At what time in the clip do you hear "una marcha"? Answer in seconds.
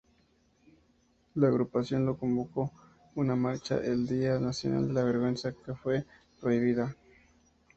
3.13-3.77